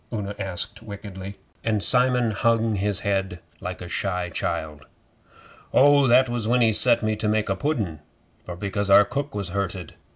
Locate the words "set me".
6.73-7.15